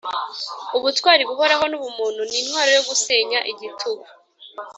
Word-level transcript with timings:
ubutwari 0.77 1.23
buhoraho 1.29 1.65
n' 1.71 1.77
ubumuntu 1.79 2.21
ni 2.29 2.37
intwaro 2.41 2.71
yo 2.77 2.83
gusenya 2.89 3.39
igitugu. 3.51 4.05